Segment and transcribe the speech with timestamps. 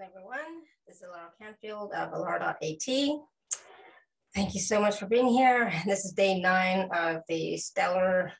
[0.00, 0.62] everyone.
[0.86, 2.60] This is Alara Canfield of Alara.at.
[4.32, 5.72] Thank you so much for being here.
[5.86, 8.32] This is day nine of the Stellar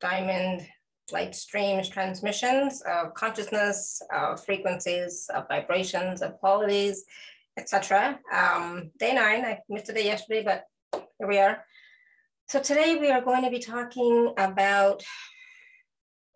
[0.00, 0.66] Diamond
[1.12, 7.04] Light Streams transmissions of consciousness, of frequencies, of vibrations, of qualities,
[7.56, 8.18] etc.
[8.32, 11.64] Um, day nine, I missed a day yesterday, but here we are.
[12.48, 15.04] So today we are going to be talking about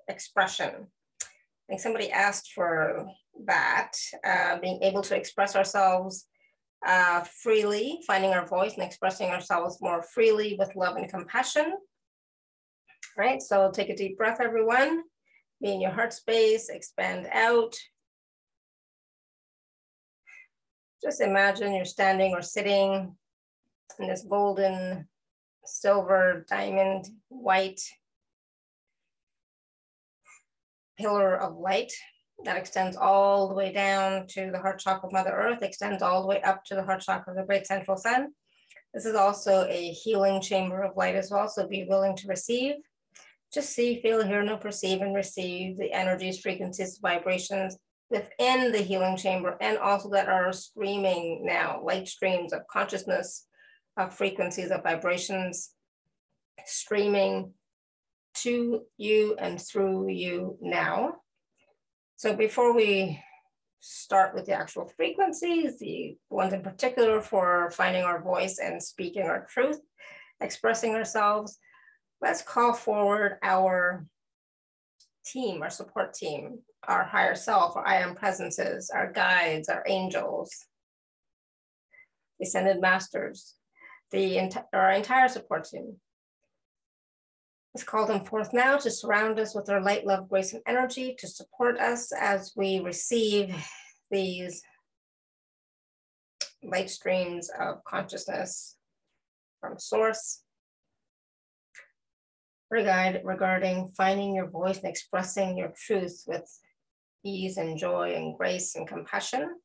[0.06, 0.86] expression.
[1.20, 1.26] I
[1.68, 3.08] think somebody asked for
[3.46, 3.92] that,
[4.24, 6.26] uh, being able to express ourselves
[6.86, 11.74] uh, freely, finding our voice and expressing ourselves more freely with love and compassion.
[13.16, 15.02] Right, so take a deep breath, everyone.
[15.60, 17.74] Be in your heart space, expand out.
[21.02, 23.14] Just imagine you're standing or sitting
[23.98, 25.08] in this golden,
[25.64, 27.80] silver, diamond, white
[30.98, 31.92] pillar of light
[32.44, 36.22] that extends all the way down to the heart chakra of Mother Earth, extends all
[36.22, 38.32] the way up to the heart chakra of the great central sun.
[38.94, 42.74] This is also a healing chamber of light as well, so be willing to receive.
[43.52, 47.76] Just see, feel, hear, know, perceive, and receive the energies, frequencies, vibrations
[48.10, 53.46] within the healing chamber, and also that are streaming now, light streams of consciousness,
[53.96, 55.70] of frequencies, of vibrations,
[56.66, 57.52] streaming
[58.34, 61.16] to you and through you now.
[62.22, 63.20] So before we
[63.80, 69.24] start with the actual frequencies, the ones in particular for finding our voice and speaking
[69.24, 69.80] our truth,
[70.40, 71.58] expressing ourselves,
[72.20, 74.06] let's call forward our
[75.26, 80.48] team, our support team, our higher self, our I am presences, our guides, our angels,
[82.40, 83.56] ascended masters,
[84.12, 85.96] the our entire support team.
[87.74, 91.14] Let's call them forth now to surround us with their light, love, grace, and energy
[91.18, 93.54] to support us as we receive
[94.10, 94.62] these
[96.62, 98.76] light streams of consciousness
[99.60, 100.42] from source
[102.80, 106.48] guide regarding finding your voice and expressing your truth with
[107.22, 109.56] ease and joy and grace and compassion.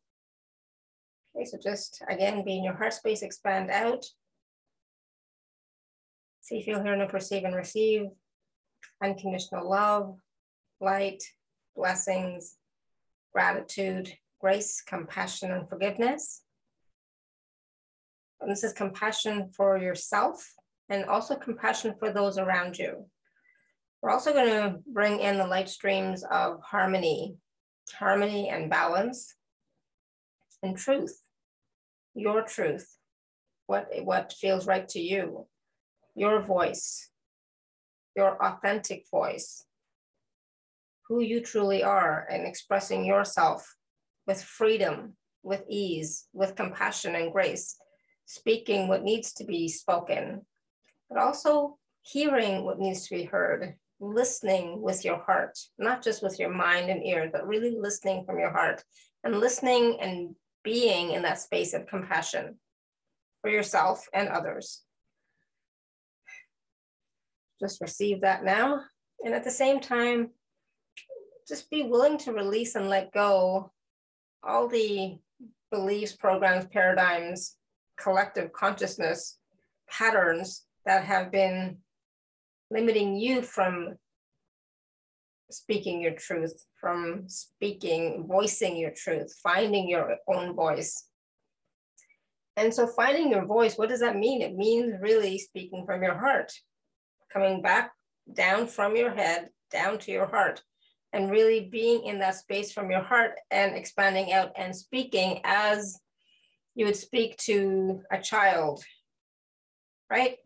[1.34, 4.06] Okay, so just again, be in your heart space, expand out.
[6.48, 8.04] See, feel, hear, and perceive and receive
[9.04, 10.18] unconditional love,
[10.80, 11.22] light,
[11.76, 12.56] blessings,
[13.34, 16.44] gratitude, grace, compassion, and forgiveness.
[18.40, 20.54] And this is compassion for yourself
[20.88, 23.08] and also compassion for those around you.
[24.02, 27.36] We're also going to bring in the light streams of harmony,
[27.94, 29.36] harmony and balance
[30.64, 31.22] and truth,
[32.16, 32.88] your truth,
[33.66, 35.46] what, what feels right to you
[36.18, 37.12] your voice,
[38.16, 39.64] your authentic voice,
[41.08, 43.76] who you truly are, and expressing yourself
[44.26, 47.78] with freedom, with ease, with compassion and grace,
[48.26, 50.42] speaking what needs to be spoken,
[51.08, 56.40] but also hearing what needs to be heard, listening with your heart, not just with
[56.40, 58.84] your mind and ears, but really listening from your heart
[59.24, 62.58] and listening and being in that space of compassion
[63.42, 64.82] for yourself and others
[67.60, 68.82] just receive that now.
[69.24, 70.30] And at the same time,
[71.48, 73.72] just be willing to release and let go
[74.44, 75.18] all the
[75.72, 77.56] beliefs, programs, paradigms,
[78.00, 79.38] collective consciousness
[79.90, 81.78] patterns that have been
[82.70, 83.96] limiting you from
[85.50, 91.06] speaking your truth, from speaking, voicing your truth, finding your own voice.
[92.58, 94.42] And so, finding your voice, what does that mean?
[94.42, 96.52] It means really speaking from your heart
[97.32, 97.92] coming back
[98.34, 100.62] down from your head down to your heart
[101.14, 106.00] and really being in that space from your heart and expanding out and speaking as
[106.76, 108.84] you would speak to a child
[110.10, 110.38] right?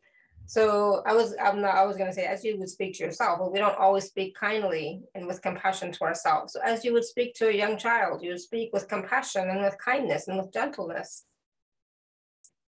[0.48, 3.04] So i was i'm not i was going to say as you would speak to
[3.06, 6.54] yourself but we don't always speak kindly and with compassion to ourselves.
[6.54, 9.62] So as you would speak to a young child you would speak with compassion and
[9.62, 11.26] with kindness and with gentleness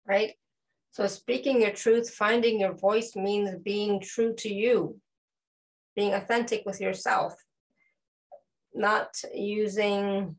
[0.07, 0.33] right
[0.93, 5.01] so speaking your truth, finding your voice means being true to you,
[5.97, 7.35] being authentic with yourself,
[8.75, 10.37] not using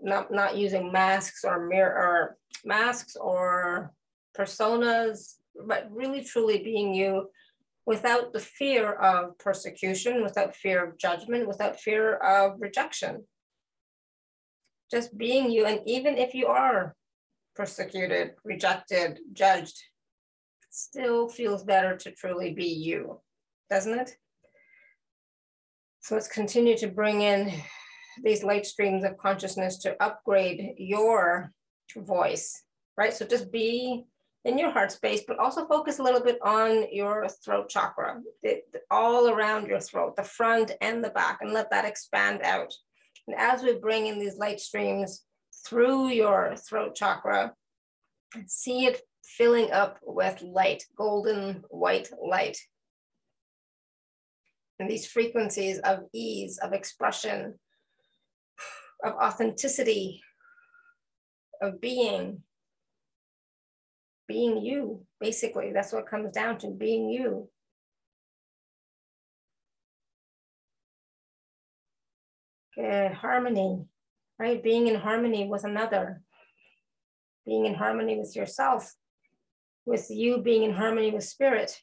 [0.00, 3.92] not not using masks or mirror or masks or
[4.36, 5.34] personas,
[5.66, 7.28] but really truly being you
[7.84, 13.24] without the fear of persecution, without fear of judgment, without fear of rejection.
[14.92, 16.94] Just being you, and even if you are
[17.58, 19.76] persecuted, rejected, judged,
[20.70, 23.20] still feels better to truly be you,
[23.68, 24.16] doesn't it?
[26.00, 27.52] So let's continue to bring in
[28.22, 31.52] these light streams of consciousness to upgrade your
[31.96, 32.62] voice,
[32.96, 33.12] right?
[33.12, 34.04] So just be
[34.44, 38.20] in your heart space, but also focus a little bit on your throat chakra,
[38.90, 42.72] all around your throat, the front and the back, and let that expand out.
[43.26, 45.24] And as we bring in these light streams
[45.66, 47.54] through your throat chakra,
[48.46, 52.58] see it filling up with light, golden white light.
[54.78, 57.58] And these frequencies of ease, of expression,
[59.04, 60.22] of authenticity,
[61.60, 62.42] of being,
[64.28, 65.72] being you, basically.
[65.72, 67.48] That's what comes down to being you.
[72.76, 73.86] Good harmony,
[74.38, 74.62] right?
[74.62, 76.22] Being in harmony with another,
[77.44, 78.94] being in harmony with yourself,
[79.84, 81.80] with you being in harmony with spirit.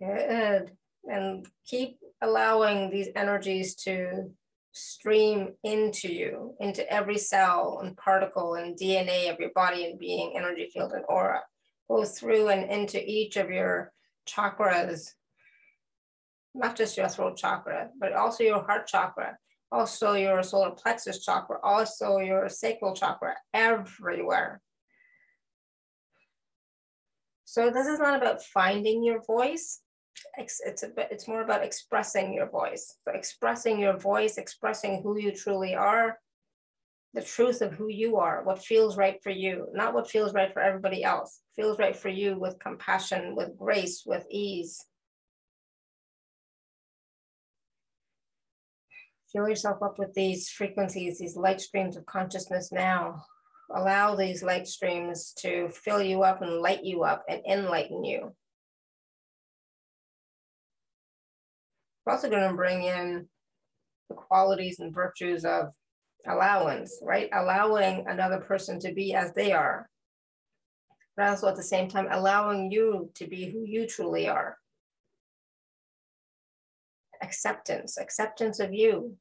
[0.00, 0.72] Good.
[1.04, 4.30] And keep allowing these energies to
[4.72, 10.32] stream into you, into every cell and particle and DNA of your body and being,
[10.36, 11.42] energy field and aura.
[11.88, 13.92] Go through and into each of your
[14.28, 15.10] chakras,
[16.54, 19.36] not just your throat chakra, but also your heart chakra,
[19.70, 24.60] also your solar plexus chakra, also your sacral chakra, everywhere.
[27.44, 29.80] So this is not about finding your voice,
[30.36, 32.96] it's a bit, it's more about expressing your voice.
[33.04, 36.18] So expressing your voice, expressing who you truly are,
[37.14, 40.52] the truth of who you are, what feels right for you, not what feels right
[40.52, 41.40] for everybody else.
[41.56, 44.82] Feels right for you with compassion, with grace, with ease.
[49.32, 53.24] Fill yourself up with these frequencies, these light streams of consciousness now.
[53.74, 58.34] Allow these light streams to fill you up and light you up and enlighten you.
[62.04, 63.28] We're also going to bring in
[64.10, 65.68] the qualities and virtues of
[66.26, 67.30] allowance, right?
[67.32, 69.88] Allowing another person to be as they are,
[71.16, 74.58] but also at the same time allowing you to be who you truly are.
[77.22, 79.16] Acceptance, acceptance of you.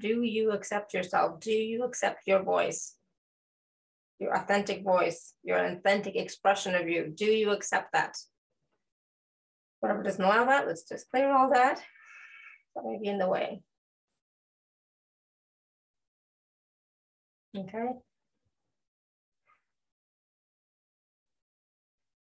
[0.00, 1.40] Do you accept yourself?
[1.40, 2.94] Do you accept your voice?
[4.18, 7.12] Your authentic voice, your authentic expression of you.
[7.14, 8.16] Do you accept that?
[9.80, 11.80] Whatever doesn't allow that, let's just clear all that.
[12.74, 13.62] That may be in the way.
[17.56, 17.88] Okay.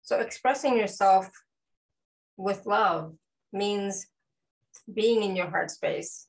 [0.03, 1.29] So expressing yourself
[2.37, 3.13] with love
[3.51, 4.07] means
[4.91, 6.27] being in your heart space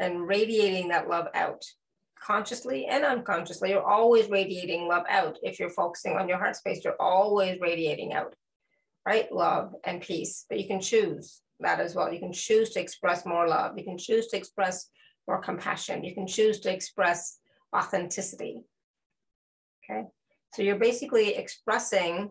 [0.00, 1.64] and radiating that love out
[2.20, 3.70] consciously and unconsciously.
[3.70, 5.38] You're always radiating love out.
[5.42, 8.34] If you're focusing on your heart space, you're always radiating out
[9.06, 9.30] right?
[9.32, 12.12] Love and peace, but you can choose that as well.
[12.12, 13.76] You can choose to express more love.
[13.76, 14.88] You can choose to express
[15.26, 16.04] more compassion.
[16.04, 17.38] You can choose to express
[17.76, 18.62] authenticity.
[19.84, 20.04] Okay.
[20.54, 22.30] So you're basically expressing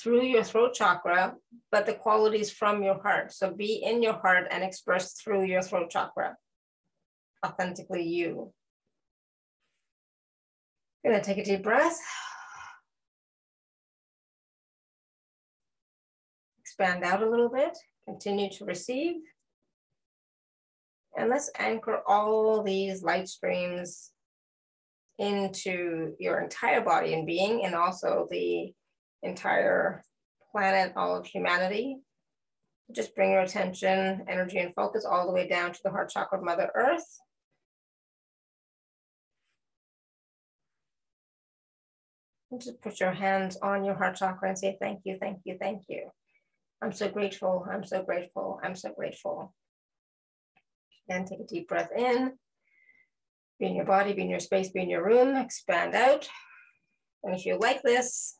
[0.00, 1.34] through your throat chakra,
[1.72, 3.32] but the qualities from your heart.
[3.32, 6.36] So be in your heart and express through your throat chakra,
[7.44, 8.52] authentically you.
[11.04, 11.98] Gonna take a deep breath.
[16.78, 17.76] expand out a little bit,
[18.06, 19.16] continue to receive.
[21.16, 24.12] And let's anchor all these light streams
[25.18, 28.72] into your entire body and being, and also the
[29.24, 30.04] entire
[30.52, 31.98] planet, all of humanity.
[32.92, 36.38] Just bring your attention, energy, and focus all the way down to the heart chakra
[36.38, 37.18] of Mother Earth.
[42.50, 45.56] And just put your hands on your heart chakra and say, thank you, thank you,
[45.60, 46.10] thank you.
[46.80, 47.66] I'm so grateful.
[47.70, 48.60] I'm so grateful.
[48.62, 49.54] I'm so grateful.
[51.08, 52.32] And take a deep breath in.
[53.58, 56.28] Be in your body, be in your space, be in your room, expand out.
[57.24, 58.38] And if you like this,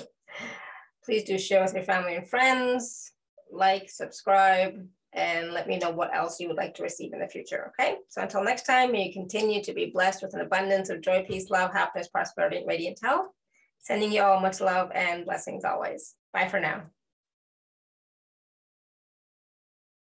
[1.04, 3.12] please do share with your family and friends,
[3.50, 7.28] like, subscribe, and let me know what else you would like to receive in the
[7.28, 7.72] future.
[7.80, 7.96] Okay.
[8.08, 11.24] So until next time, may you continue to be blessed with an abundance of joy,
[11.26, 13.28] peace, love, happiness, prosperity, and radiant health.
[13.78, 16.14] Sending you all much love and blessings always.
[16.32, 16.82] Bye for now.